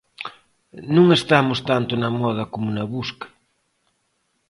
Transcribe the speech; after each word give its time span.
Non 0.95 1.05
estamos 1.19 1.59
tanto 1.69 1.91
na 1.95 2.09
moda 2.21 2.43
como 2.53 2.69
na 2.71 2.85
busca. 2.95 3.27